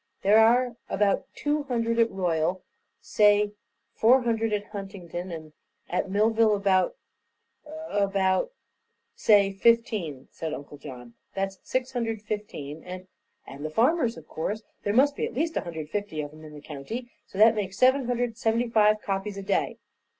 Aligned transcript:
"There 0.23 0.39
are 0.39 0.77
about 0.89 1.27
two 1.35 1.61
hundred 1.65 1.99
at 1.99 2.09
Royal, 2.09 2.63
say 3.01 3.51
four 3.93 4.23
hundred 4.23 4.51
at 4.51 4.65
Huntingdon, 4.65 5.53
at 5.87 6.09
Millville 6.09 6.55
about 6.55 6.95
about" 7.87 8.49
"Say 9.15 9.51
fifteen," 9.53 10.27
said 10.31 10.55
Uncle 10.55 10.79
John; 10.79 11.13
"that's 11.35 11.59
six 11.61 11.91
hundred 11.91 12.17
and 12.17 12.23
fifteen, 12.27 12.83
and" 12.83 13.05
"And 13.45 13.63
the 13.63 13.69
farmers, 13.69 14.17
of 14.17 14.27
course. 14.27 14.63
There 14.81 14.91
must 14.91 15.15
be 15.15 15.27
at 15.27 15.35
least 15.35 15.55
a 15.55 15.61
hundred 15.61 15.81
and 15.81 15.89
fifty 15.91 16.19
of 16.21 16.33
'em 16.33 16.43
in 16.43 16.55
the 16.55 16.61
county, 16.61 17.11
so 17.27 17.37
that 17.37 17.53
makes 17.53 17.77
seven 17.77 18.05
hundred 18.07 18.23
and 18.29 18.37
seventy 18.37 18.69
five 18.69 19.03
copies 19.03 19.37
a 19.37 19.43
day." 19.43 19.77